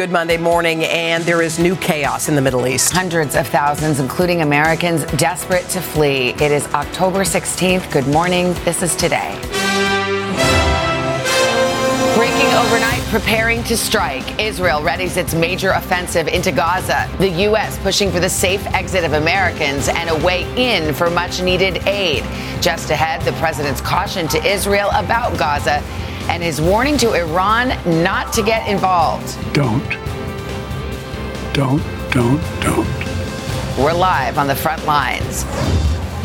[0.00, 2.90] Good Monday morning, and there is new chaos in the Middle East.
[2.90, 6.30] Hundreds of thousands, including Americans, desperate to flee.
[6.40, 7.92] It is October 16th.
[7.92, 8.54] Good morning.
[8.64, 9.38] This is today.
[12.16, 14.40] Breaking overnight, preparing to strike.
[14.40, 17.06] Israel readies its major offensive into Gaza.
[17.18, 17.78] The U.S.
[17.80, 22.22] pushing for the safe exit of Americans and a way in for much needed aid.
[22.62, 25.82] Just ahead, the president's caution to Israel about Gaza
[26.30, 27.70] and his warning to Iran
[28.04, 29.36] not to get involved.
[29.52, 29.84] Don't.
[31.52, 32.86] Don't, don't, don't.
[33.76, 35.44] We're live on the front lines.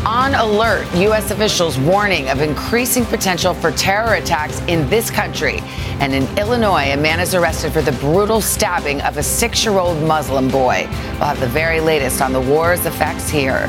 [0.06, 1.32] On alert, U.S.
[1.32, 5.58] officials warning of increasing potential for terror attacks in this country.
[5.98, 9.76] And in Illinois, a man is arrested for the brutal stabbing of a six year
[9.76, 10.86] old Muslim boy.
[11.14, 13.68] We'll have the very latest on the war's effects here.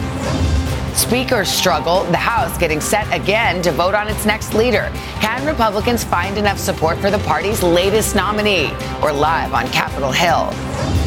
[0.98, 4.92] Speakers struggle, the House getting set again to vote on its next leader.
[5.22, 8.72] Can Republicans find enough support for the party's latest nominee?
[9.02, 10.50] We're live on Capitol Hill.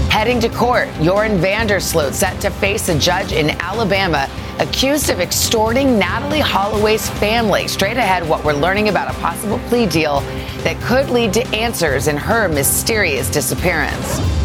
[0.09, 5.11] Heading to court, Joran van der Sloot set to face a judge in Alabama accused
[5.11, 7.67] of extorting Natalee Holloway's family.
[7.67, 10.21] Straight ahead, what we're learning about a possible plea deal
[10.63, 14.40] that could lead to answers in her mysterious disappearance.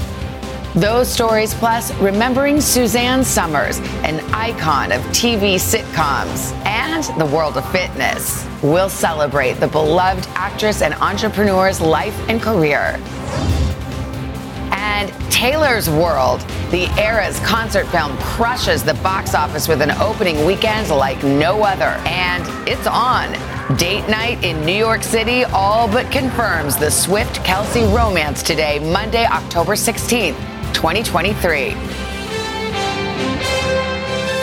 [0.76, 7.72] Those stories, plus remembering Suzanne Somers, an icon of TV sitcoms, and the world of
[7.72, 8.46] fitness.
[8.62, 13.00] We'll celebrate the beloved actress and entrepreneur's life and career.
[14.74, 20.90] And Taylor's World, the Eras concert film, crushes the box office with an opening weekend
[20.90, 21.98] like no other.
[22.06, 23.32] And it's on.
[23.78, 29.26] Date night in New York City all but confirms the Swift Kelce romance today, Monday,
[29.26, 30.55] October 16th.
[30.76, 31.72] 2023.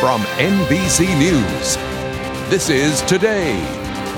[0.01, 1.77] From NBC News,
[2.49, 3.61] this is Today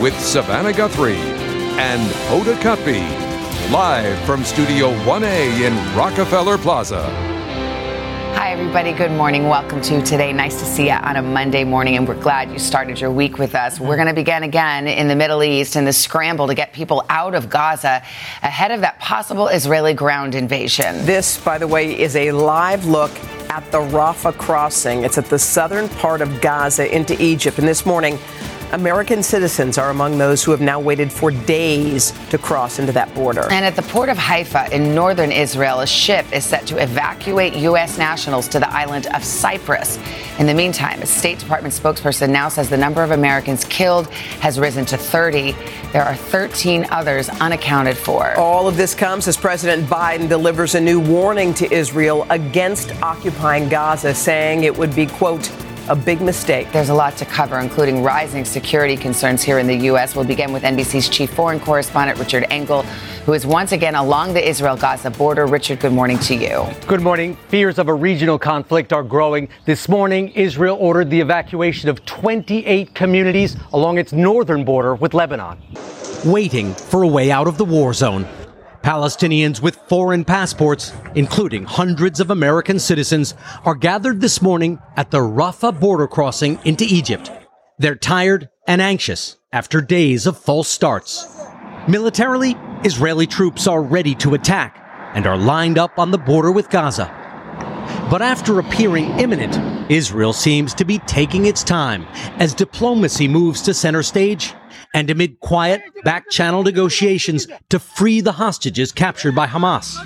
[0.01, 3.01] with Savannah Guthrie and Hoda Kotb,
[3.73, 7.34] live from Studio 1A in Rockefeller Plaza.
[8.55, 8.93] Everybody.
[8.93, 9.49] Good morning.
[9.49, 10.33] Welcome to today.
[10.33, 13.37] Nice to see you on a Monday morning, and we're glad you started your week
[13.37, 13.81] with us.
[13.81, 17.05] We're going to begin again in the Middle East and the scramble to get people
[17.09, 18.01] out of Gaza
[18.45, 21.05] ahead of that possible Israeli ground invasion.
[21.05, 23.11] This, by the way, is a live look
[23.51, 25.03] at the Rafah crossing.
[25.03, 27.59] It's at the southern part of Gaza into Egypt.
[27.59, 28.21] And this morning,
[28.73, 33.15] American citizens are among those who have now waited for days to cross into that
[33.15, 33.51] border.
[33.51, 37.55] And at the port of Haifa in northern Israel, a ship is set to evacuate
[37.55, 37.99] U.S.
[37.99, 39.99] nationals to the island of Cyprus.
[40.39, 44.09] In the meantime, a State Department spokesperson now says the number of Americans killed
[44.41, 45.53] has risen to 30.
[45.93, 48.37] There are 13 others unaccounted for.
[48.37, 53.69] All of this comes as President Biden delivers a new warning to Israel against occupying
[53.69, 55.51] Gaza, saying it would be, quote,
[55.89, 56.73] a big mistake.
[56.73, 60.17] There's a lot to cover, including rising security concerns here in the U.S.
[60.17, 62.83] We'll begin with NBC's chief foreign correspondent, Richard Engel,
[63.27, 65.47] who is once again along the Israel Gaza border.
[65.47, 66.67] Richard, good morning to you.
[66.87, 67.37] Good morning.
[67.49, 69.49] Fears of a regional conflict are growing.
[69.67, 75.59] This morning, Israel ordered the evacuation of 28 communities along its northern border with Lebanon.
[76.25, 78.27] Waiting for a way out of the war zone.
[78.85, 83.33] Palestinians with foreign passports, including hundreds of American citizens,
[83.65, 87.31] are gathered this morning at the Rafah border crossing into Egypt.
[87.79, 91.27] They're tired and anxious after days of false starts.
[91.89, 94.79] Militarily, Israeli troops are ready to attack
[95.15, 97.07] and are lined up on the border with Gaza.
[98.11, 102.07] But after appearing imminent, Israel seems to be taking its time
[102.37, 104.53] as diplomacy moves to center stage
[104.95, 109.97] and amid quiet back channel negotiations to free the hostages captured by Hamas.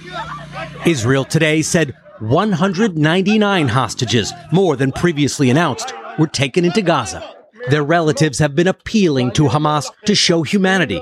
[0.86, 7.22] Israel today said 199 hostages, more than previously announced, were taken into Gaza.
[7.68, 11.00] Their relatives have been appealing to Hamas to show humanity.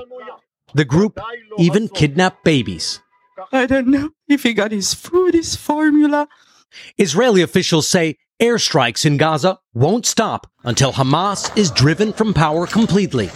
[0.75, 1.19] The group
[1.57, 2.99] even kidnapped babies.
[3.51, 6.27] I don't know if he got his food, his formula.
[6.97, 13.31] Israeli officials say airstrikes in Gaza won't stop until Hamas is driven from power completely.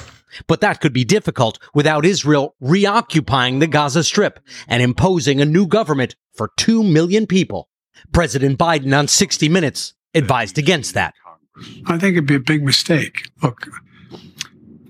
[0.47, 5.67] But that could be difficult without Israel reoccupying the Gaza Strip and imposing a new
[5.67, 7.69] government for 2 million people.
[8.13, 11.13] President Biden on 60 Minutes advised against that.
[11.85, 13.29] I think it'd be a big mistake.
[13.43, 13.67] Look,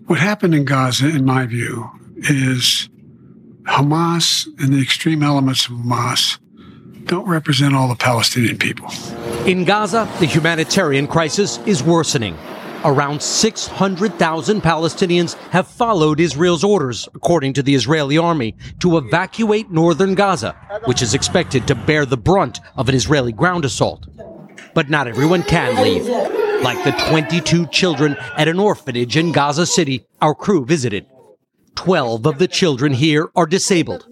[0.05, 2.89] what happened in Gaza, in my view, is
[3.63, 6.39] Hamas and the extreme elements of Hamas
[7.05, 8.87] don't represent all the Palestinian people.
[9.45, 12.37] In Gaza, the humanitarian crisis is worsening.
[12.83, 20.15] Around 600,000 Palestinians have followed Israel's orders, according to the Israeli army, to evacuate northern
[20.15, 20.55] Gaza,
[20.85, 24.07] which is expected to bear the brunt of an Israeli ground assault.
[24.73, 26.07] But not everyone can leave.
[26.63, 31.05] Like the 22 children at an orphanage in Gaza City our crew visited.
[31.75, 34.07] 12 of the children here are disabled.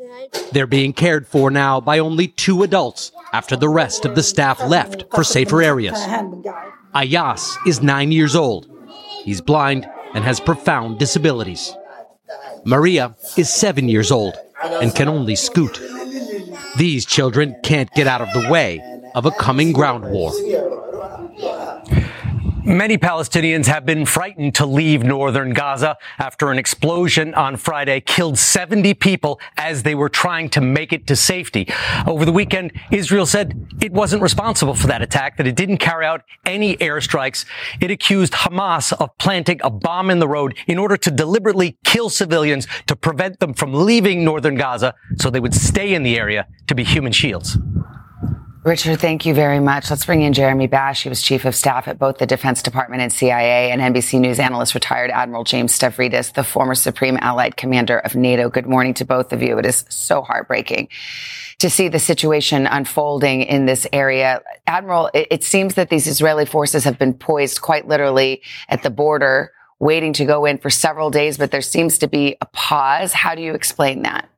[0.52, 4.64] They're being cared for now by only two adults after the rest of the staff
[4.64, 6.00] left for safer areas.
[6.94, 8.68] Ayas is nine years old.
[9.24, 11.76] He's blind and has profound disabilities.
[12.66, 14.36] Maria is seven years old
[14.82, 15.80] and can only scoot.
[16.78, 18.82] These children can't get out of the way
[19.14, 20.32] of a coming ground war.
[22.66, 28.38] Many Palestinians have been frightened to leave northern Gaza after an explosion on Friday killed
[28.38, 31.70] 70 people as they were trying to make it to safety.
[32.06, 36.06] Over the weekend, Israel said it wasn't responsible for that attack, that it didn't carry
[36.06, 37.46] out any airstrikes.
[37.80, 42.10] It accused Hamas of planting a bomb in the road in order to deliberately kill
[42.10, 46.46] civilians to prevent them from leaving northern Gaza so they would stay in the area
[46.68, 47.58] to be human shields.
[48.66, 49.90] Richard, thank you very much.
[49.90, 51.04] Let's bring in Jeremy Bash.
[51.04, 54.38] He was chief of staff at both the Defense Department and CIA, and NBC News
[54.38, 58.50] analyst, retired Admiral James Stavridis, the former Supreme Allied Commander of NATO.
[58.50, 59.58] Good morning to both of you.
[59.60, 60.90] It is so heartbreaking
[61.60, 64.42] to see the situation unfolding in this area.
[64.68, 68.90] Admiral, it, it seems that these Israeli forces have been poised quite literally at the
[68.90, 73.14] border, waiting to go in for several days, but there seems to be a pause.
[73.14, 74.30] How do you explain that?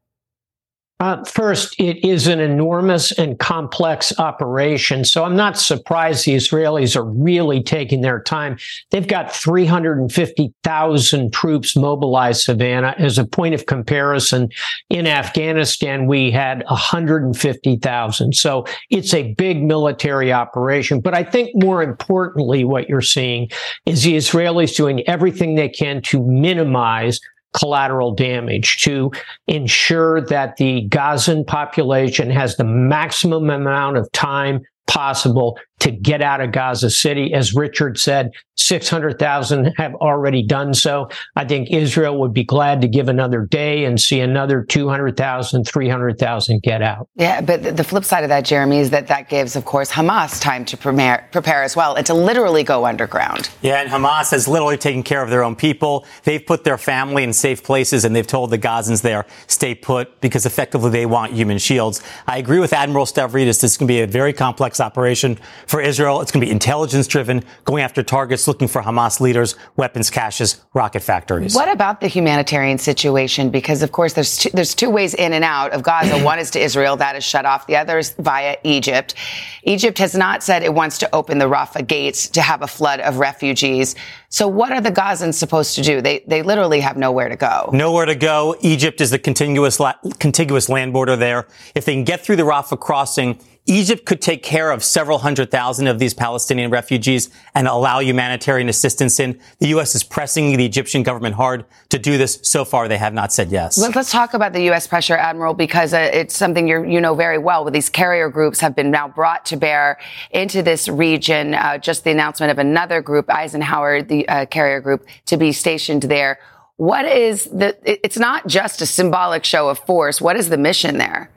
[1.01, 5.03] Uh, first, it is an enormous and complex operation.
[5.03, 8.59] So I'm not surprised the Israelis are really taking their time.
[8.91, 12.93] They've got 350,000 troops mobilized, Savannah.
[12.99, 14.49] As a point of comparison,
[14.91, 18.35] in Afghanistan, we had 150,000.
[18.35, 21.01] So it's a big military operation.
[21.01, 23.49] But I think more importantly, what you're seeing
[23.87, 27.19] is the Israelis doing everything they can to minimize
[27.53, 29.11] collateral damage to
[29.47, 36.41] ensure that the Gazan population has the maximum amount of time possible to get out
[36.41, 37.33] of Gaza City.
[37.33, 41.09] As Richard said, 600,000 have already done so.
[41.35, 46.61] I think Israel would be glad to give another day and see another 200,000, 300,000
[46.61, 47.09] get out.
[47.15, 50.39] Yeah, but the flip side of that, Jeremy, is that that gives, of course, Hamas
[50.39, 53.49] time to prepare, prepare as well and to literally go underground.
[53.63, 56.05] Yeah, and Hamas has literally taken care of their own people.
[56.23, 60.21] They've put their family in safe places and they've told the Gazans there, stay put
[60.21, 62.03] because effectively they want human shields.
[62.27, 63.61] I agree with Admiral Stavridis.
[63.61, 65.39] This is going to be a very complex operation
[65.71, 66.19] for Israel.
[66.19, 70.61] It's going to be intelligence driven, going after targets, looking for Hamas leaders, weapons caches,
[70.73, 71.55] rocket factories.
[71.55, 73.49] What about the humanitarian situation?
[73.49, 76.21] Because of course there's two, there's two ways in and out of Gaza.
[76.25, 77.67] One is to Israel, that is shut off.
[77.67, 79.15] The other is via Egypt.
[79.63, 82.99] Egypt has not said it wants to open the Rafah gates to have a flood
[82.99, 83.95] of refugees.
[84.27, 86.01] So what are the Gazans supposed to do?
[86.01, 87.69] They they literally have nowhere to go.
[87.71, 88.57] Nowhere to go.
[88.59, 91.47] Egypt is the contiguous la- contiguous land border there.
[91.75, 95.51] If they can get through the Rafah crossing, Egypt could take care of several hundred
[95.51, 99.39] thousand of these Palestinian refugees and allow humanitarian assistance in.
[99.59, 99.93] The U.S.
[99.93, 102.39] is pressing the Egyptian government hard to do this.
[102.41, 103.77] So far, they have not said yes.
[103.77, 104.87] Let's talk about the U.S.
[104.87, 107.63] pressure, Admiral, because uh, it's something you know very well.
[107.63, 109.99] With these carrier groups have been now brought to bear
[110.31, 111.53] into this region.
[111.53, 116.03] Uh, just the announcement of another group, Eisenhower, the uh, carrier group, to be stationed
[116.03, 116.39] there.
[116.77, 117.77] What is the?
[117.85, 120.19] It's not just a symbolic show of force.
[120.19, 121.29] What is the mission there?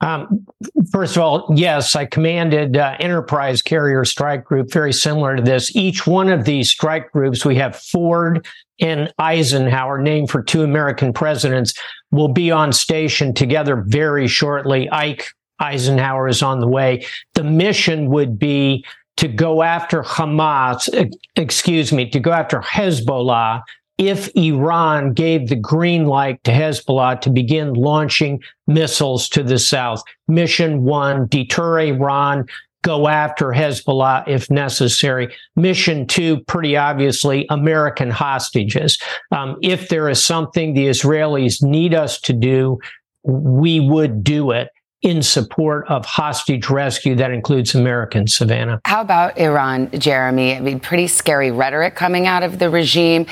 [0.00, 0.46] Um,
[0.90, 5.74] first of all, yes, I commanded uh, Enterprise Carrier Strike Group, very similar to this.
[5.76, 8.46] Each one of these strike groups, we have Ford
[8.80, 11.74] and Eisenhower, named for two American presidents,
[12.10, 14.88] will be on station together very shortly.
[14.90, 15.26] Ike
[15.58, 17.04] Eisenhower is on the way.
[17.34, 18.84] The mission would be
[19.18, 20.88] to go after Hamas,
[21.36, 23.60] excuse me, to go after Hezbollah
[24.00, 30.02] if Iran gave the green light to Hezbollah to begin launching missiles to the south.
[30.26, 32.46] Mission one, deter Iran,
[32.82, 35.36] go after Hezbollah if necessary.
[35.54, 38.98] Mission two, pretty obviously, American hostages.
[39.32, 42.78] Um, if there is something the Israelis need us to do,
[43.22, 44.70] we would do it
[45.02, 48.80] in support of hostage rescue that includes Americans, Savannah.
[48.84, 50.54] How about Iran, Jeremy?
[50.54, 53.26] I mean, pretty scary rhetoric coming out of the regime.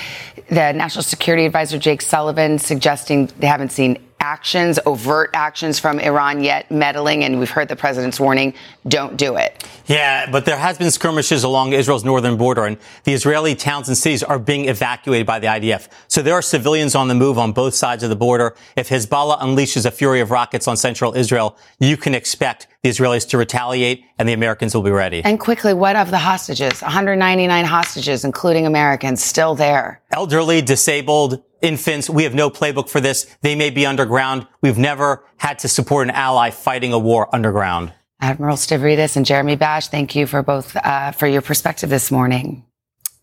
[0.48, 6.42] The National Security Advisor Jake Sullivan suggesting they haven't seen actions, overt actions from Iran
[6.42, 8.54] yet, meddling, and we've heard the president's warning
[8.86, 9.64] don't do it.
[9.86, 13.96] Yeah, but there has been skirmishes along Israel's northern border, and the Israeli towns and
[13.96, 15.88] cities are being evacuated by the IDF.
[16.08, 18.54] So there are civilians on the move on both sides of the border.
[18.76, 23.28] If Hezbollah unleashes a fury of rockets on central Israel, you can expect the Israelis
[23.30, 25.22] to retaliate, and the Americans will be ready.
[25.24, 26.80] And quickly, what of the hostages?
[26.82, 30.02] 199 hostages, including Americans, still there.
[30.10, 32.08] Elderly, disabled, infants.
[32.08, 33.26] We have no playbook for this.
[33.42, 34.46] They may be underground.
[34.62, 37.92] We've never had to support an ally fighting a war underground.
[38.20, 42.64] Admiral Stavridis and Jeremy Bash, thank you for both uh, for your perspective this morning.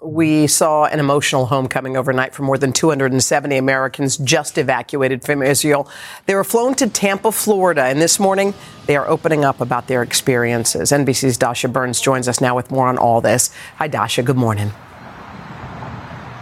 [0.06, 5.90] We saw an emotional homecoming overnight for more than 270 Americans just evacuated from Israel.
[6.28, 8.54] They were flown to Tampa, Florida, and this morning
[8.86, 10.92] they are opening up about their experiences.
[10.92, 13.50] NBC's Dasha Burns joins us now with more on all this.
[13.78, 14.22] Hi, Dasha.
[14.22, 14.72] Good morning.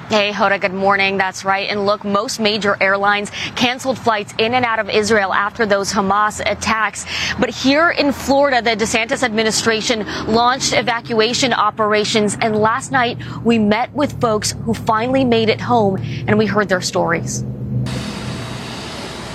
[0.10, 1.18] Hey, Hoda, good morning.
[1.18, 1.70] That's right.
[1.70, 6.42] And look, most major airlines canceled flights in and out of Israel after those Hamas
[6.46, 7.06] attacks.
[7.40, 12.38] But here in Florida, the DeSantis administration launched evacuation operations.
[12.42, 16.68] And last night, we met with folks who finally made it home and we heard
[16.68, 17.44] their stories.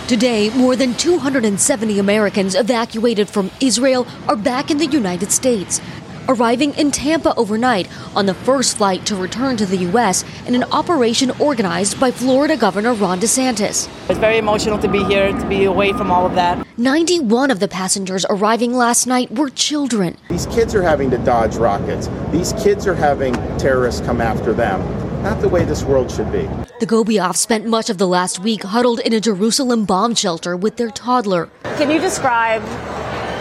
[0.07, 5.81] Today, more than 270 Americans evacuated from Israel are back in the United States
[6.29, 10.25] arriving in Tampa overnight on the first flight to return to the U.S.
[10.47, 13.89] in an operation organized by Florida Governor Ron DeSantis.
[14.11, 16.67] It's very emotional to be here, to be away from all of that.
[16.77, 20.17] 91 of the passengers arriving last night were children.
[20.29, 22.09] These kids are having to dodge rockets.
[22.31, 24.81] These kids are having terrorists come after them.
[25.23, 26.43] Not the way this world should be.
[26.79, 30.77] The Gobiovs spent much of the last week huddled in a Jerusalem bomb shelter with
[30.77, 31.49] their toddler.
[31.77, 32.63] Can you describe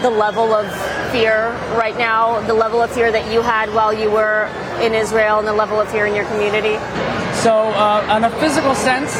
[0.02, 0.66] the level of
[1.10, 4.46] fear right now, the level of fear that you had while you were
[4.80, 6.76] in Israel, and the level of fear in your community?
[7.42, 9.14] So, uh, on a physical sense,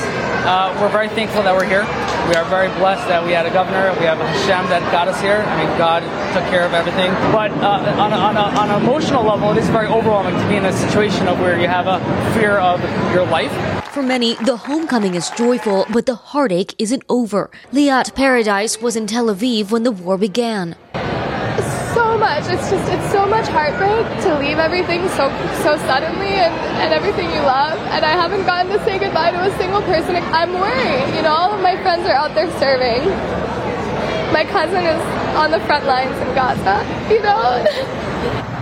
[0.45, 1.83] uh, we're very thankful that we're here.
[2.29, 3.95] We are very blessed that we had a governor.
[4.01, 5.39] We have a Hashem that got us here.
[5.39, 6.03] I mean, God
[6.35, 7.13] took care of everything.
[7.33, 10.49] But uh, on, a, on, a, on an emotional level, it is very overwhelming to
[10.49, 12.01] be in a situation of where you have a
[12.35, 12.81] fear of
[13.15, 13.53] your life.
[13.93, 17.51] For many, the homecoming is joyful, but the heartache isn't over.
[17.73, 21.18] Liat Paradise was in Tel Aviv when the war began so
[22.29, 22.45] much.
[22.53, 25.33] It's just it's so much heartbreak to leave everything so
[25.65, 27.79] so suddenly and, and everything you love.
[27.95, 30.17] And I haven't gotten to say goodbye to a single person.
[30.41, 31.09] I'm worried.
[31.17, 33.09] You know, all of my friends are out there serving.
[34.33, 35.03] My cousin is
[35.37, 36.77] on the front lines in Gaza,
[37.13, 38.55] you know.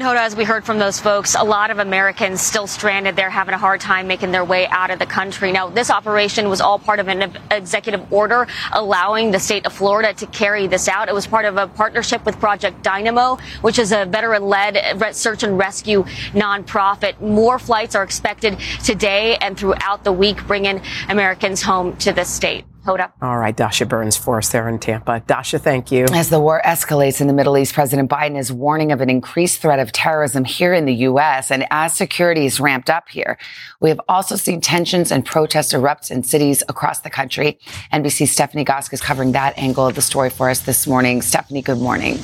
[0.00, 3.28] And Hoda, as we heard from those folks, a lot of Americans still stranded there
[3.28, 5.52] having a hard time making their way out of the country.
[5.52, 10.14] Now, this operation was all part of an executive order allowing the state of Florida
[10.14, 11.10] to carry this out.
[11.10, 15.58] It was part of a partnership with Project Dynamo, which is a veteran-led search and
[15.58, 17.20] rescue nonprofit.
[17.20, 20.80] More flights are expected today and throughout the week, bringing
[21.10, 22.64] Americans home to this state.
[22.84, 23.12] Hoda.
[23.20, 25.22] All right, Dasha Burns for us there in Tampa.
[25.26, 26.06] Dasha, thank you.
[26.12, 29.60] As the war escalates in the Middle East, President Biden is warning of an increased
[29.60, 31.50] threat of terrorism here in the U.S.
[31.50, 33.38] And as security is ramped up here,
[33.80, 37.58] we have also seen tensions and protests erupt in cities across the country.
[37.92, 41.22] NBC's Stephanie Gosk is covering that angle of the story for us this morning.
[41.22, 42.18] Stephanie, good morning.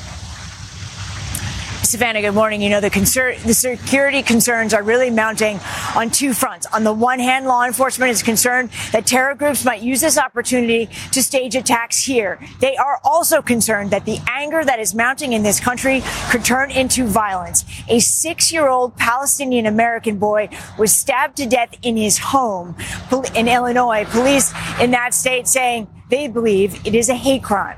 [1.83, 2.61] Savannah, good morning.
[2.61, 5.59] You know, the, concern, the security concerns are really mounting
[5.95, 6.65] on two fronts.
[6.73, 10.89] On the one hand, law enforcement is concerned that terror groups might use this opportunity
[11.11, 12.39] to stage attacks here.
[12.59, 16.71] They are also concerned that the anger that is mounting in this country could turn
[16.71, 17.63] into violence.
[17.87, 22.75] A six year old Palestinian American boy was stabbed to death in his home
[23.35, 24.05] in Illinois.
[24.05, 27.77] Police in that state saying they believe it is a hate crime.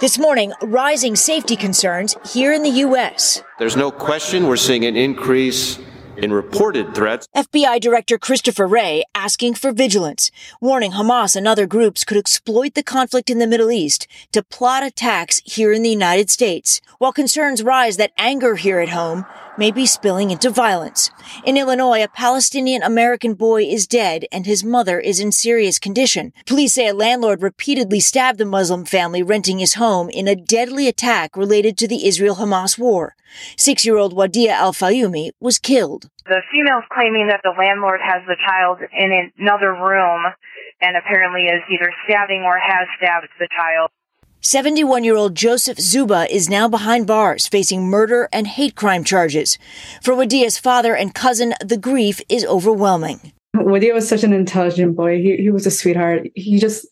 [0.00, 3.42] This morning, rising safety concerns here in the U.S.
[3.58, 5.78] There's no question we're seeing an increase
[6.16, 7.28] in reported threats.
[7.36, 12.82] FBI Director Christopher Wray asking for vigilance, warning Hamas and other groups could exploit the
[12.82, 17.62] conflict in the Middle East to plot attacks here in the United States, while concerns
[17.62, 19.26] rise that anger here at home
[19.58, 21.10] may be spilling into violence.
[21.44, 26.32] In Illinois, a Palestinian American boy is dead and his mother is in serious condition.
[26.46, 30.88] Police say a landlord repeatedly stabbed the Muslim family renting his home in a deadly
[30.88, 33.14] attack related to the Israel-Hamas war.
[33.56, 36.08] Six-year-old Wadea Al-Fayoume was killed.
[36.26, 40.24] The female's claiming that the landlord has the child in another room
[40.80, 43.90] and apparently is either stabbing or has stabbed the child.
[44.42, 49.58] 71 year old Joseph Zuba is now behind bars facing murder and hate crime charges.
[50.02, 53.32] For Wadea's father and cousin, the grief is overwhelming.
[53.54, 55.18] Wadea was such an intelligent boy.
[55.18, 56.28] He, he was a sweetheart.
[56.34, 56.86] He just,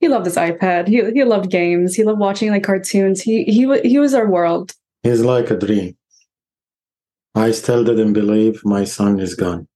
[0.00, 0.88] he loved his iPad.
[0.88, 1.94] He, he loved games.
[1.94, 3.22] He loved watching like cartoons.
[3.22, 4.72] He, he, he was our world.
[5.02, 5.96] He's like a dream.
[7.34, 9.68] I still didn't believe my son is gone.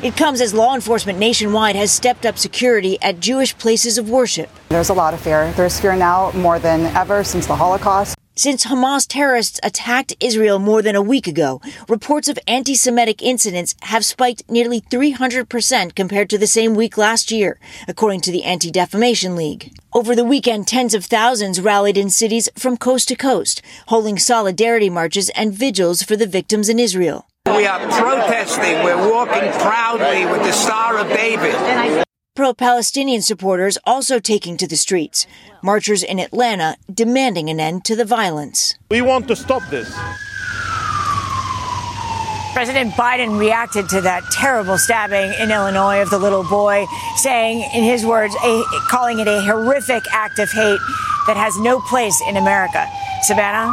[0.00, 4.48] It comes as law enforcement nationwide has stepped up security at Jewish places of worship.
[4.68, 5.52] There's a lot of fear.
[5.56, 8.14] There's fear now more than ever since the Holocaust.
[8.36, 13.74] Since Hamas terrorists attacked Israel more than a week ago, reports of anti Semitic incidents
[13.82, 18.70] have spiked nearly 300% compared to the same week last year, according to the Anti
[18.70, 19.72] Defamation League.
[19.92, 24.90] Over the weekend, tens of thousands rallied in cities from coast to coast, holding solidarity
[24.90, 27.26] marches and vigils for the victims in Israel.
[27.56, 28.84] We are protesting.
[28.84, 32.04] We're walking proudly with the Star of David.
[32.34, 35.26] Pro Palestinian supporters also taking to the streets.
[35.62, 38.74] Marchers in Atlanta demanding an end to the violence.
[38.90, 39.92] We want to stop this.
[42.52, 46.86] President Biden reacted to that terrible stabbing in Illinois of the little boy,
[47.16, 50.80] saying, in his words, a, calling it a horrific act of hate
[51.26, 52.86] that has no place in America.
[53.22, 53.72] Savannah?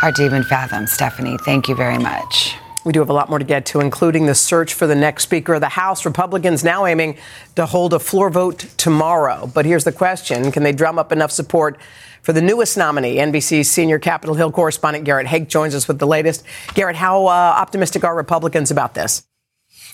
[0.00, 1.38] Hard to even fathom, Stephanie.
[1.38, 2.56] Thank you very much.
[2.84, 5.22] We do have a lot more to get to, including the search for the next
[5.22, 6.04] Speaker of the House.
[6.04, 7.16] Republicans now aiming
[7.54, 9.50] to hold a floor vote tomorrow.
[9.52, 11.78] But here's the question Can they drum up enough support
[12.22, 13.16] for the newest nominee?
[13.16, 16.44] NBC's senior Capitol Hill correspondent Garrett Haake joins us with the latest.
[16.74, 19.22] Garrett, how uh, optimistic are Republicans about this?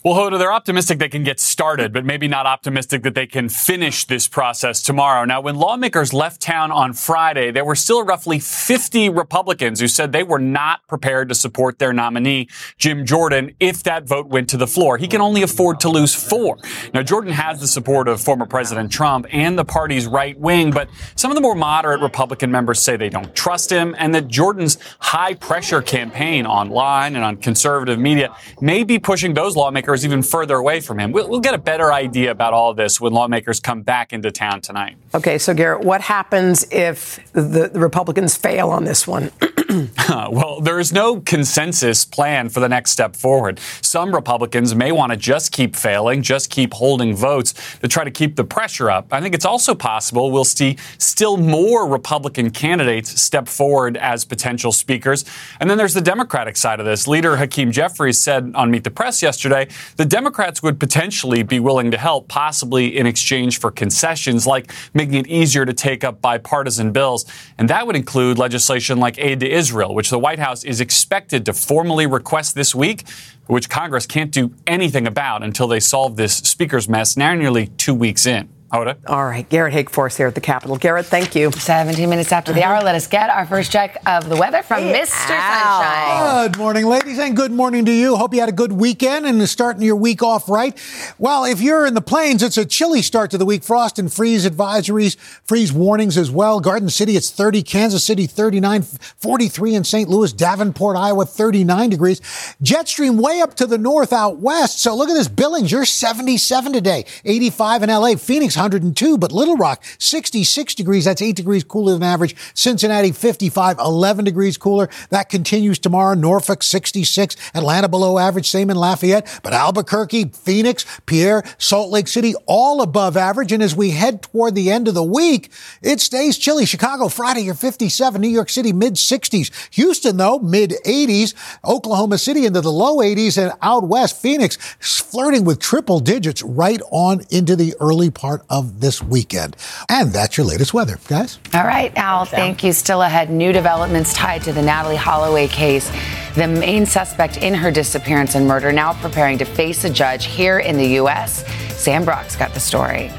[0.04, 3.48] Well, Hoda, they're optimistic they can get started, but maybe not optimistic that they can
[3.48, 5.24] finish this process tomorrow.
[5.24, 10.12] Now, when lawmakers left town on Friday, there were still roughly 50 Republicans who said
[10.12, 14.56] they were not prepared to support their nominee, Jim Jordan, if that vote went to
[14.56, 14.98] the floor.
[14.98, 16.58] He can only afford to lose four.
[16.94, 20.88] Now, Jordan has the support of former President Trump and the party's right wing, but
[21.16, 24.78] some of the more moderate Republican members say they don't trust him and that Jordan's
[25.00, 30.22] high pressure campaign online and on conservative media may be pushing those lawmakers lawmakers even
[30.22, 31.12] further away from him.
[31.12, 34.30] We'll, we'll get a better idea about all of this when lawmakers come back into
[34.30, 34.96] town tonight.
[35.14, 39.30] Okay, so Garrett, what happens if the, the Republicans fail on this one?
[40.08, 43.60] well, there is no consensus plan for the next step forward.
[43.82, 48.10] Some Republicans may want to just keep failing, just keep holding votes to try to
[48.10, 49.12] keep the pressure up.
[49.12, 54.72] I think it's also possible we'll see still more Republican candidates step forward as potential
[54.72, 55.26] speakers.
[55.60, 57.06] And then there's the Democratic side of this.
[57.06, 61.90] Leader Hakeem Jeffries said on Meet the Press yesterday the Democrats would potentially be willing
[61.90, 66.92] to help, possibly in exchange for concessions like making it easier to take up bipartisan
[66.92, 67.24] bills.
[67.58, 71.46] And that would include legislation like aid to Israel, which the White House is expected
[71.46, 73.04] to formally request this week,
[73.46, 77.94] which Congress can't do anything about until they solve this speaker's mess now nearly two
[77.94, 78.48] weeks in.
[78.72, 78.98] Hoda.
[79.06, 79.48] All right.
[79.48, 80.76] Garrett Haake for us here at the Capitol.
[80.76, 81.50] Garrett, thank you.
[81.50, 84.82] 17 minutes after the hour, let us get our first check of the weather from
[84.82, 85.06] Mr.
[85.06, 86.50] Sunshine.
[86.50, 88.16] Good morning, ladies, and good morning to you.
[88.16, 90.78] Hope you had a good weekend and starting your week off right.
[91.18, 93.62] Well, if you're in the plains, it's a chilly start to the week.
[93.62, 96.60] Frost and freeze advisories, freeze warnings as well.
[96.60, 97.62] Garden City, it's 30.
[97.62, 98.82] Kansas City, 39.
[98.82, 100.10] 43 in St.
[100.10, 100.32] Louis.
[100.32, 102.20] Davenport, Iowa, 39 degrees.
[102.62, 104.80] Jetstream way up to the north out west.
[104.82, 105.28] So look at this.
[105.28, 107.06] Billings, you're 77 today.
[107.24, 108.16] 85 in LA.
[108.16, 111.04] Phoenix, 102, but Little Rock, 66 degrees.
[111.04, 112.34] That's 8 degrees cooler than average.
[112.54, 114.88] Cincinnati, 55, 11 degrees cooler.
[115.10, 116.14] That continues tomorrow.
[116.14, 117.36] Norfolk, 66.
[117.54, 118.48] Atlanta below average.
[118.48, 119.40] Same in Lafayette.
[119.44, 123.52] But Albuquerque, Phoenix, Pierre, Salt Lake City, all above average.
[123.52, 126.66] And as we head toward the end of the week, it stays chilly.
[126.66, 128.20] Chicago, Friday, you're 57.
[128.20, 129.52] New York City, mid 60s.
[129.74, 131.34] Houston, though, mid 80s.
[131.64, 133.40] Oklahoma City into the low 80s.
[133.40, 138.80] And out west, Phoenix, flirting with triple digits right on into the early part of
[138.80, 139.56] this weekend.
[139.88, 141.38] And that's your latest weather, guys.
[141.54, 142.72] All right, Al, thank you.
[142.72, 145.90] Still ahead, new developments tied to the Natalee Holloway case.
[146.34, 150.58] The main suspect in her disappearance and murder now preparing to face a judge here
[150.58, 151.44] in the U.S.
[151.76, 153.10] Sam Brock's got the story.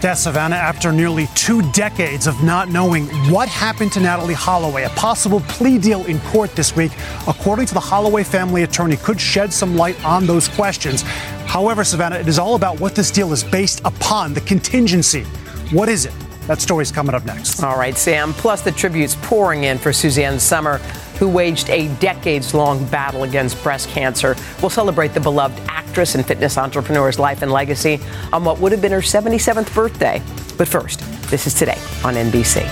[0.00, 4.84] Death Savannah after nearly two decades of not knowing what happened to Natalee Holloway.
[4.84, 6.92] A possible plea deal in court this week,
[7.28, 11.02] according to the Holloway family attorney, could shed some light on those questions.
[11.44, 15.24] However, Savannah, it is all about what this deal is based upon, the contingency.
[15.70, 16.14] What is it?
[16.46, 17.62] That story's coming up next.
[17.62, 18.32] All right, Sam.
[18.32, 20.80] Plus, the tributes pouring in for Suzanne Sommer,
[21.20, 24.34] who waged a decades long battle against breast cancer.
[24.60, 28.00] We'll celebrate the beloved actress and fitness entrepreneur's life and legacy
[28.32, 30.22] on what would have been her 77th birthday.
[30.56, 32.66] But first, this is today on NBC.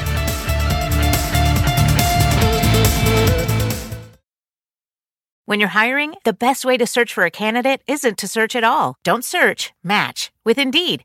[5.45, 8.65] When you're hiring, the best way to search for a candidate isn't to search at
[8.65, 8.97] all.
[9.03, 11.05] Don't search, match with Indeed.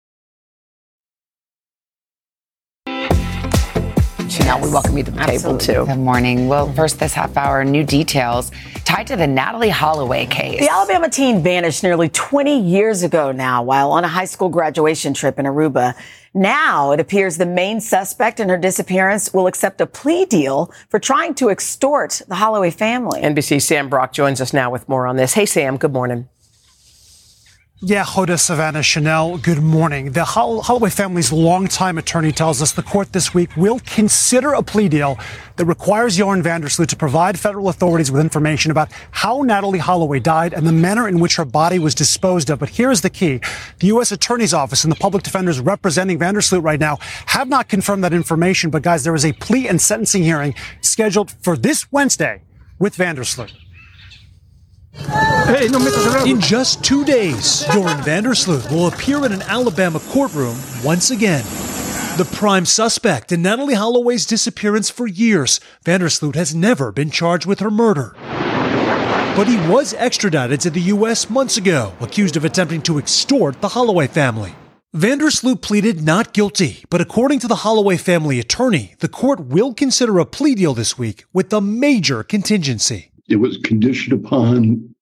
[4.31, 5.85] Sheinelle, we welcome you to the table too.
[5.85, 6.47] Good morning.
[6.47, 8.49] Well, first this half hour, new details
[8.85, 10.61] tied to the Natalee Holloway case.
[10.61, 15.13] The Alabama teen vanished nearly 20 years ago now while on a high school graduation
[15.13, 15.95] trip in Aruba.
[16.33, 20.97] Now it appears the main suspect in her disappearance will accept a plea deal for
[20.97, 23.19] trying to extort the Holloway family.
[23.19, 25.33] NBC Sam Brock joins us now with more on this.
[25.33, 26.29] Hey, Sam, good morning.
[27.83, 30.11] Yeah, Hoda Savannah Sheinelle, good morning.
[30.11, 34.61] The Holl- Holloway family's longtime attorney tells us the court this week will consider a
[34.61, 35.17] plea deal
[35.55, 39.79] that requires Joran van der Sloot to provide federal authorities with information about how Natalee
[39.79, 42.59] Holloway died and the manner in which her body was disposed of.
[42.59, 43.41] But here's the key.
[43.79, 44.11] The U.S.
[44.11, 48.03] Attorney's Office and the public defenders representing van der Sloot right now have not confirmed
[48.03, 48.69] that information.
[48.69, 52.43] But guys, there is a plea and sentencing hearing scheduled for this Wednesday
[52.77, 53.53] with van der Sloot.
[54.93, 61.11] In just two days, Joran van der Sloot will appear in an Alabama courtroom once
[61.11, 61.43] again.
[62.17, 67.09] The prime suspect in Natalee Holloway's disappearance for years, van der Sloot has never been
[67.09, 68.15] charged with her murder.
[69.35, 71.29] But he was extradited to the U.S.
[71.29, 74.55] months ago, accused of attempting to extort the Holloway family.
[74.93, 79.39] van der Sloot pleaded not guilty, but according to the Holloway family attorney, the court
[79.39, 83.10] will consider a plea deal this week with a major contingency.
[83.31, 84.93] It was conditioned upon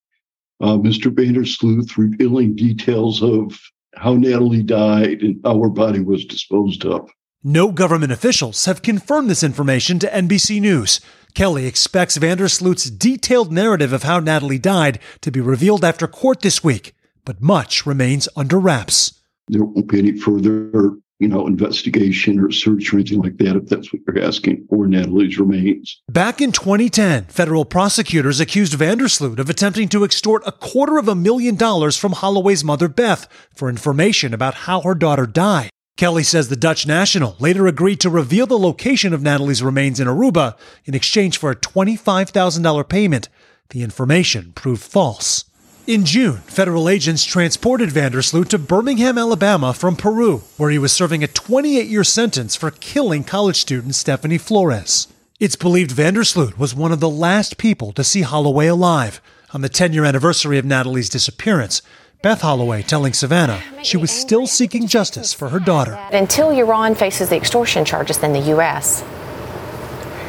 [0.62, 1.12] uh, Mr.
[1.12, 3.60] van der Sloot revealing details of
[3.96, 7.10] how Natalee died and how her body was disposed of.
[7.44, 11.00] No government officials have confirmed this information to NBC News.
[11.34, 16.08] Kelly expects van der Sloot's detailed narrative of how Natalie died to be revealed after
[16.08, 19.22] court this week, but much remains under wraps.
[19.48, 23.68] There won't be any further, you know, investigation or search or anything like that if
[23.68, 26.02] that's what you're asking for Natalee's remains.
[26.10, 30.98] Back in 2010, federal prosecutors accused van der Sloot of attempting to extort a quarter
[30.98, 35.70] of a million dollars from Holloway's mother, Beth, for information about how her daughter died.
[35.98, 40.08] Kelly says the Dutch national later agreed to reveal the location of Natalee's remains in
[40.08, 43.28] Aruba in exchange for a $25,000 payment.
[43.72, 45.44] The information proved false.
[45.90, 50.78] In June, federal agents transported van der Sloot to Birmingham, Alabama from Peru, where he
[50.78, 55.08] was serving a 28 year sentence for killing college student Stephanie Flores.
[55.40, 59.20] It's believed van der Sloot was one of the last people to see Holloway alive.
[59.52, 61.82] On the 10 year anniversary of Natalee's disappearance,
[62.22, 65.96] Beth Holloway telling Savannah she was still seeking justice for her daughter.
[66.14, 69.02] Until Joran faces the extortion charges in the U.S.,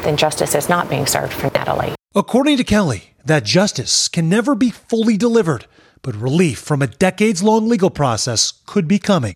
[0.01, 1.93] then justice is not being served for Natalee.
[2.15, 5.65] According to Kelly, that justice can never be fully delivered,
[6.01, 9.35] but relief from a decades long legal process could be coming.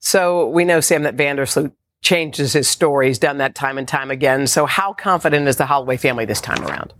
[0.00, 3.08] So we know, Sam, that van der Sloot changes his story.
[3.08, 4.46] He's done that time and time again.
[4.46, 6.92] So how confident is the Holloway family this time around?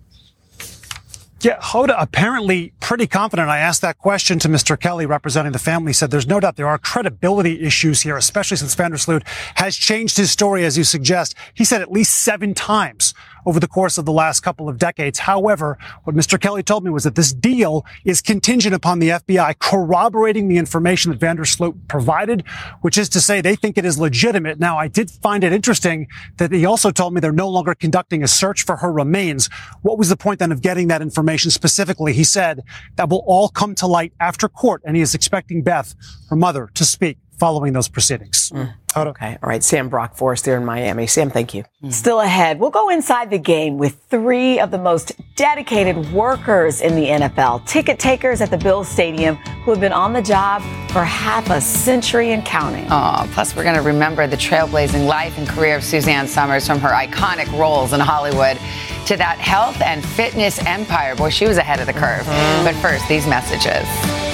[1.45, 3.51] Yeah, Hoda apparently pretty confident.
[3.51, 4.81] I asked that question to Mr.
[4.81, 5.91] Kelly representing the family.
[5.91, 9.25] He said there's no doubt there are credibility issues here, especially since van der Sloot
[9.57, 11.35] has changed his story, as you suggest.
[11.53, 13.13] He said at least seven times
[13.47, 15.21] over the course of the last couple of decades.
[15.21, 16.41] However, what Mr.
[16.41, 21.11] Kelly told me was that this deal is contingent upon the FBI corroborating the information
[21.11, 22.45] that van der Sloot provided,
[22.81, 24.59] which is to say they think it is legitimate.
[24.59, 28.23] Now, I did find it interesting that he also told me they're no longer conducting
[28.23, 29.49] a search for her remains.
[29.83, 32.13] What was the point then of getting that information specifically?
[32.13, 32.63] He said
[32.97, 35.95] that will all come to light after court, and he is expecting Beth,
[36.31, 38.51] her mother, to speak following those proceedings.
[38.55, 38.75] Mm.
[38.97, 39.39] Okay.
[39.43, 39.63] All right.
[39.63, 41.07] Sam Brock for us there in Miami.
[41.07, 41.65] Sam, thank you.
[41.91, 46.95] Still ahead, we'll go inside the game with three of the most dedicated workers in
[46.95, 51.05] the NFL, ticket takers at the Bills Stadium who have been on the job for
[51.05, 52.87] half a century and counting.
[52.91, 56.79] Oh, plus we're going to remember the trailblazing life and career of Suzanne Somers from
[56.81, 58.59] her iconic roles in Hollywood
[59.07, 61.15] to that health and fitness empire.
[61.17, 62.25] Boy, she was ahead of the curve.
[62.25, 62.65] Mm-hmm.
[62.65, 64.34] But first, these messages.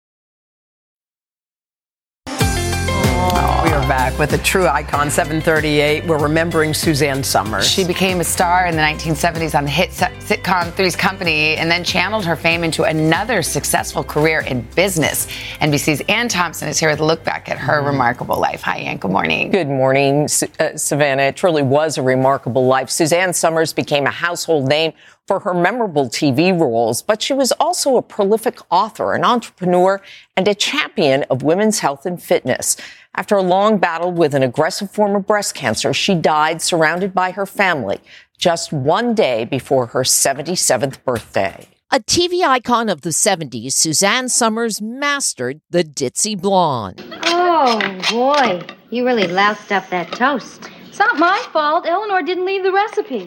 [3.91, 6.05] Back with a true icon, 738.
[6.05, 7.69] We're remembering Suzanne Somers.
[7.69, 11.83] She became a star in the 1970s on the hit sitcom Three's Company and then
[11.83, 15.27] channeled her fame into another successful career in business.
[15.59, 18.61] NBC's Ann Thompson is here with a look back at her remarkable life.
[18.61, 18.95] Hi, Ann.
[18.95, 19.51] Good morning.
[19.51, 21.23] Good morning, uh, Savannah.
[21.23, 22.89] It truly was a remarkable life.
[22.89, 24.93] Suzanne Somers became a household name
[25.27, 30.01] for her memorable TV roles, but she was also a prolific author, an entrepreneur,
[30.35, 32.75] and a champion of women's health and fitness.
[33.15, 37.31] After a long battle with an aggressive form of breast cancer, she died surrounded by
[37.31, 37.99] her family
[38.37, 41.67] just one day before her 77th birthday.
[41.91, 47.03] A TV icon of the 70s, Suzanne Somers mastered the ditzy blonde.
[47.25, 47.79] Oh,
[48.09, 48.65] boy.
[48.89, 50.69] You really loused up that toast.
[50.91, 51.85] It's not my fault.
[51.87, 53.25] Eleanor didn't leave the recipe.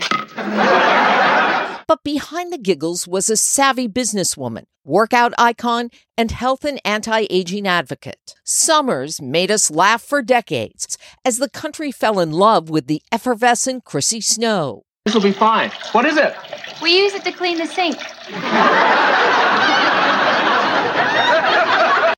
[1.87, 7.67] But behind the giggles was a savvy businesswoman, workout icon, and health and anti aging
[7.67, 8.35] advocate.
[8.45, 13.85] Somers made us laugh for decades as the country fell in love with the effervescent
[13.87, 14.83] Chrissy Snow.
[15.07, 15.71] This will be fine.
[15.93, 16.37] What is it?
[16.83, 17.97] We use it to clean the sink.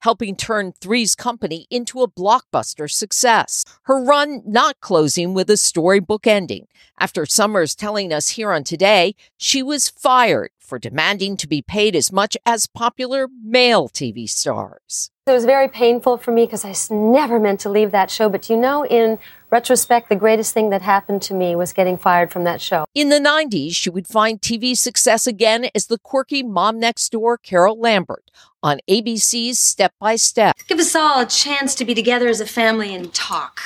[0.06, 3.64] Helping turn Three's Company into a blockbuster success.
[3.86, 6.68] Her run not closing with a storybook ending.
[7.00, 11.94] After Somers telling us here on Today, she was fired for demanding to be paid
[11.94, 15.10] as much as popular male TV stars.
[15.26, 18.28] It was very painful for me because I never meant to leave that show.
[18.28, 19.18] But you know, in
[19.50, 22.84] retrospect, the greatest thing that happened to me was getting fired from that show.
[22.94, 27.38] In the 90s, she would find TV success again as the quirky mom next door
[27.38, 28.30] Carol Lambert
[28.62, 30.56] on ABC's Step by Step.
[30.68, 33.60] Give us all a chance to be together as a family and talk.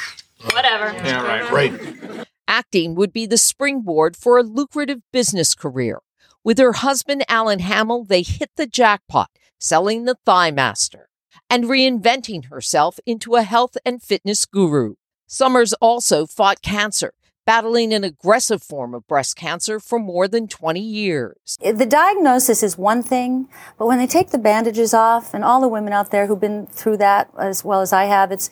[0.52, 0.92] Whatever.
[1.04, 1.50] Yeah, right.
[1.50, 2.26] Right.
[2.48, 6.00] Acting would be the springboard for a lucrative business career.
[6.42, 11.10] With her husband, Alan Hamel, they hit the jackpot, selling the Thigh Master
[11.50, 14.94] and reinventing herself into a health and fitness guru.
[15.26, 17.12] Somers also fought cancer,
[17.44, 21.58] battling an aggressive form of breast cancer for more than 20 years.
[21.60, 23.48] The diagnosis is one thing,
[23.78, 26.66] but when they take the bandages off, and all the women out there who've been
[26.66, 28.50] through that as well as I have, it's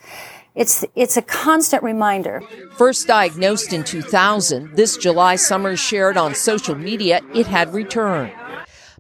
[0.59, 2.43] it's it's a constant reminder.
[2.77, 8.33] First diagnosed in 2000, this July Somers shared on social media it had returned.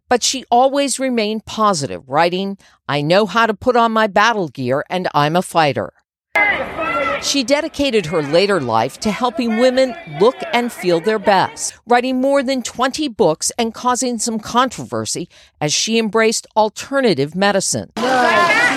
[0.08, 2.56] But she always remained positive, writing,
[2.88, 5.92] I know how to put on my battle gear and I'm a fighter.
[7.20, 12.44] She dedicated her later life to helping women look and feel their best, writing more
[12.44, 15.28] than 20 books and causing some controversy
[15.60, 17.90] as she embraced alternative medicine.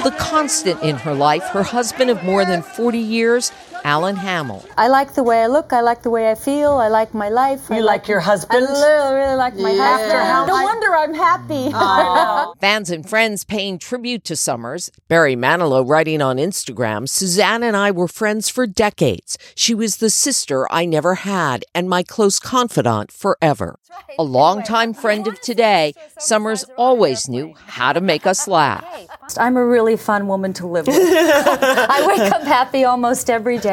[0.03, 3.51] The constant in her life, her husband of more than 40 years,
[3.83, 4.63] Alan Hamel.
[4.77, 5.73] I like the way I look.
[5.73, 6.73] I like the way I feel.
[6.73, 7.69] I like my life.
[7.69, 8.67] You like, like, your husband?
[8.67, 9.97] I really, really like my yeah.
[9.97, 10.47] husband.
[10.47, 11.71] No wonder I'm happy.
[11.73, 12.53] Oh.
[12.61, 14.91] Fans and friends paying tribute to Somers.
[15.07, 19.37] Barry Manilow writing on Instagram, Suzanne and I were friends for decades.
[19.55, 23.77] She was the sister I never had and my close confidant forever.
[24.19, 28.85] A longtime friend of today, Somers always knew how to make us laugh.
[29.37, 30.95] I'm a really fun woman to live with.
[30.99, 33.70] I wake up happy almost every day.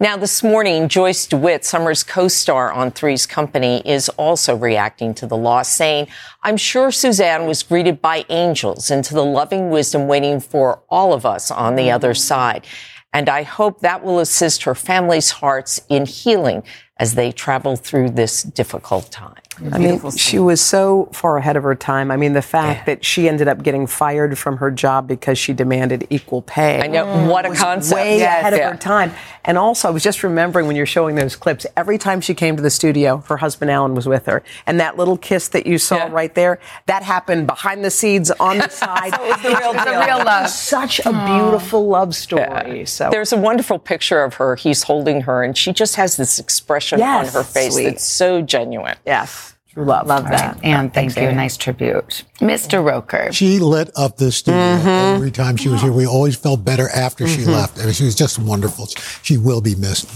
[0.00, 5.26] Now, this morning, Joyce DeWitt, Somers co star on Three's Company, is also reacting to
[5.26, 6.06] the loss, saying,
[6.44, 11.26] I'm sure Suzanne was greeted by angels into the loving wisdom waiting for all of
[11.26, 12.16] us on the other mm.
[12.16, 12.64] side.
[13.12, 16.62] And I hope that will assist her family's hearts in healing
[16.98, 19.34] as they travel through this difficult time.
[19.72, 22.12] I mean, she was so far ahead of her time.
[22.12, 25.52] I mean, the fact that she ended up getting fired from her job because she
[25.52, 26.80] demanded equal pay.
[26.80, 27.26] I know.
[27.28, 27.96] What a was concept.
[28.00, 28.68] Way Yes, ahead yeah.
[28.68, 29.10] of her time.
[29.44, 32.54] And also, I was just remembering when you're showing those clips, every time she came
[32.54, 34.44] to the studio, her husband Alan was with her.
[34.64, 38.58] And that little kiss that you saw right there, that happened behind the scenes on
[38.58, 39.12] the side.
[39.14, 40.00] So it was the real It's deal.
[40.04, 40.50] real love.
[40.50, 42.86] Such a beautiful love story.
[42.86, 44.54] So There's a wonderful picture of her.
[44.54, 47.84] He's holding her, and she just has this expression Yes, on her face sweet.
[47.84, 48.96] that's so genuine.
[49.04, 49.54] Yes.
[49.72, 50.06] True love.
[50.06, 50.58] Love that.
[50.64, 51.30] And thank you.
[51.30, 52.24] Nice tribute.
[52.38, 52.84] Mr.
[52.84, 53.30] Roker.
[53.32, 55.16] She lit up the studio mm-hmm.
[55.16, 55.92] every time she was here.
[55.92, 57.50] We always felt better after she mm-hmm.
[57.50, 57.78] left.
[57.78, 58.86] I mean, she was just wonderful.
[59.22, 60.08] She will be missed.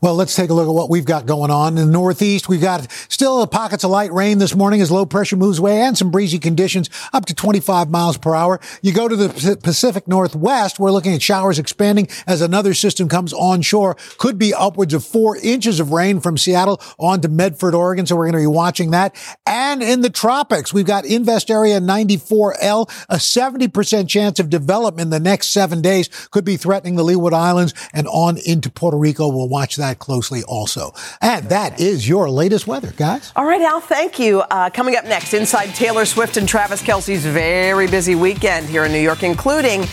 [0.00, 2.48] Well, let's take a look at what we've got going on in the Northeast.
[2.48, 5.96] We've got still pockets of light rain this morning as low pressure moves away and
[5.96, 8.58] some breezy conditions up to 25 miles per hour.
[8.82, 13.32] You go to the Pacific Northwest, we're looking at showers expanding as another system comes
[13.32, 13.96] onshore.
[14.18, 18.06] Could be upwards of four inches of rain from Seattle on to Medford, Oregon.
[18.06, 19.14] So we're going to be watching that.
[19.46, 25.10] And in the tropics, we've got Invest Area 94L, a 70% chance of development in
[25.10, 29.28] the next seven days could be threatening the Leeward Islands and on into Puerto Rico.
[29.28, 30.92] We'll watch that closely also.
[31.20, 33.32] And that is your latest weather, guys.
[33.36, 34.40] All right, Al, thank you.
[34.40, 38.92] Uh, coming up next, inside Taylor Swift and Travis Kelce's very busy weekend here in
[38.92, 39.84] New York, including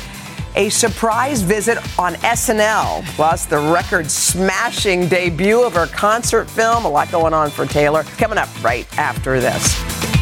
[0.57, 6.83] a surprise visit on SNL, plus the record smashing debut of her concert film.
[6.83, 8.03] A lot going on for Taylor.
[8.17, 10.16] Coming up right after this.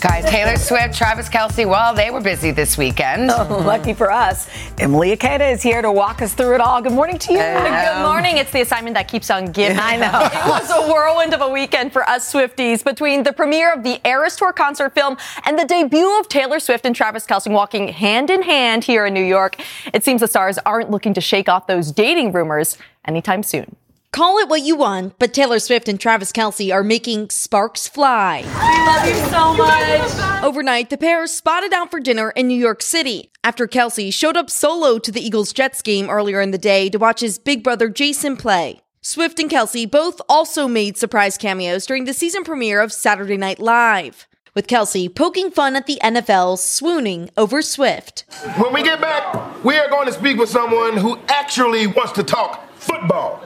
[0.00, 3.32] Guys, Taylor Swift, Travis Kelce, well, they were busy this weekend.
[3.32, 4.48] Oh, lucky for us.
[4.78, 6.80] Emilie Ikeda is here to walk us through it all.
[6.80, 7.38] Good morning to you.
[7.40, 8.36] Good um, morning.
[8.36, 9.76] It's the assignment that keeps on giving.
[9.76, 10.06] I know.
[10.32, 14.00] it was a whirlwind of a weekend for us Swifties between the premiere of the
[14.06, 18.30] Eras Tour concert film and the debut of Taylor Swift and Travis Kelce walking hand
[18.30, 19.60] in hand here in New York.
[19.92, 23.74] It seems the stars aren't looking to shake off those dating rumors anytime soon.
[24.12, 28.40] Call it what you want, but Taylor Swift and Travis Kelce are making sparks fly.
[28.42, 30.42] We love you so much.
[30.42, 34.48] Overnight, the pair spotted out for dinner in New York City after Kelce showed up
[34.48, 37.88] solo to the Eagles Jets game earlier in the day to watch his big brother
[37.88, 38.80] Jason play.
[39.02, 43.60] Swift and Kelce both also made surprise cameos during the season premiere of Saturday Night
[43.60, 48.24] Live, with Kelce poking fun at the NFL swooning over Swift.
[48.56, 52.22] When we get back, we are going to speak with someone who actually wants to
[52.22, 53.42] talk football.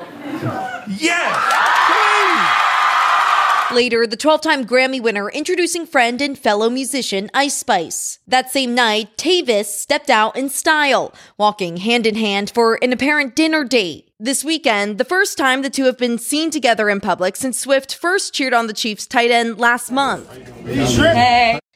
[0.88, 1.62] Yes!
[3.73, 8.18] Later, the 12 time Grammy winner introducing friend and fellow musician Ice Spice.
[8.27, 13.35] That same night, Travis stepped out in style, walking hand in hand for an apparent
[13.35, 14.11] dinner date.
[14.21, 17.95] This weekend, the first time the two have been seen together in public since Swift
[17.95, 20.29] first cheered on the Chiefs tight end last month.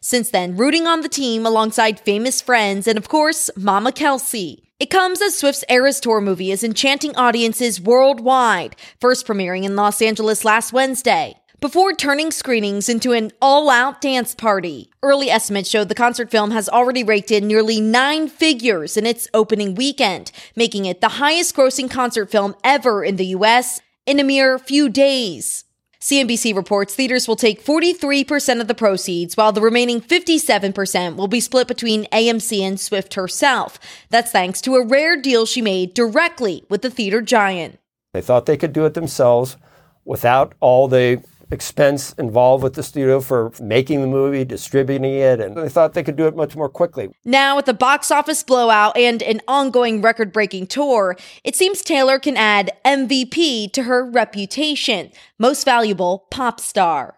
[0.03, 4.66] Since then, rooting on the team alongside famous friends and, of course, Mama Kelce.
[4.79, 10.03] It comes as Swift's Eras Tour movie is enchanting audiences worldwide, first premiering in Los
[10.03, 11.41] Angeles last Wednesday.
[11.63, 14.91] Before turning screenings into an all out dance party.
[15.03, 19.27] Early estimates showed the concert film has already raked in nearly nine figures in its
[19.33, 24.25] opening weekend, making it the highest grossing concert film ever in the US in a
[24.25, 25.65] mere few days.
[26.01, 31.41] CNBC reports theaters will take 43% of the proceeds, while the remaining 57% will be
[31.41, 33.79] split between AMC and Swift herself.
[34.11, 37.79] That's thanks to a rare deal she made directly with the theater giant.
[38.13, 39.57] They thought they could do it themselves
[40.05, 45.57] without all the expense involved with the studio for making the movie, distributing it, and
[45.57, 47.09] they thought they could do it much more quickly.
[47.25, 52.19] Now, with the box office blowout and an ongoing record breaking tour, it seems Taylor
[52.19, 57.17] can add MVP to her reputation most valuable pop star.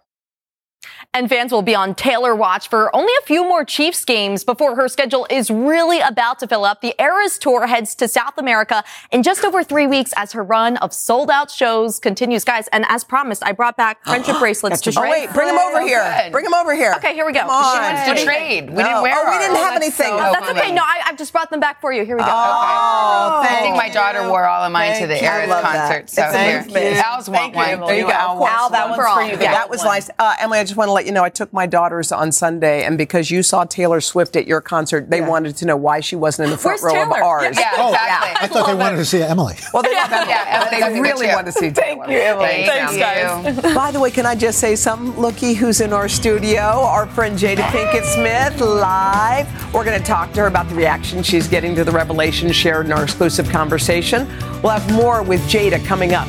[1.15, 4.77] And fans will be on Taylor watch for only a few more Chiefs games before
[4.77, 6.81] her schedule is really about to fill up.
[6.83, 10.77] The Eras Tour heads to South America in just over three weeks as her run
[10.77, 12.45] of sold out shows continues.
[12.45, 15.11] Guys, and as promised, I brought back friendship bracelets to Oh, trade.
[15.11, 16.29] wait, them over here.
[16.31, 16.93] Bring them over here.
[16.99, 17.41] Okay, here we go.
[17.41, 17.75] Come on.
[17.75, 18.67] She wants to trade.
[18.67, 18.77] think?
[18.77, 19.59] We didn't wear Oh, we didn't ours.
[19.65, 20.19] have That's anything.
[20.19, 20.73] so- That's okay.
[20.73, 22.05] No, I, I've just brought them back for you.
[22.05, 22.29] Here we go.
[22.31, 25.89] Oh, I think my daughter wore all of mine to the Eras I love that.
[25.89, 26.11] concert.
[26.11, 26.93] So Thank here.
[26.95, 27.01] you.
[27.01, 27.69] Al's want Thank you, one.
[27.71, 27.87] Emily.
[27.89, 28.13] There you go.
[28.13, 29.37] Al, that one's for you.
[29.39, 30.11] That was nice.
[30.19, 32.85] Uh, Emily, I just want to let you know I took my daughters on Sunday,
[32.85, 36.15] and because you saw Taylor Swift at your concert, they wanted to know why she
[36.17, 37.17] wasn't in the front Where's row Taylor?
[37.19, 37.57] of ours.
[37.59, 38.31] Yeah, Oh, exactly.
[38.41, 39.55] I thought they wanted to see Emily.
[39.73, 40.29] Well, they, love Emily.
[40.31, 41.33] Yeah, they really too.
[41.33, 42.05] want to see Taylor.
[42.07, 42.47] Thank you, Emily.
[42.67, 43.75] Thanks, Thanks, guys.
[43.75, 45.19] By the way, can I just say something?
[45.21, 46.61] Looky who's in our studio.
[46.61, 49.49] Our friend Jada Pinkett Smith live.
[49.75, 52.87] We're going to talk to her about the reaction she's getting to the revelation shared
[52.87, 54.27] in our exclusive conversation.
[54.63, 56.29] We'll have more with Jada coming up.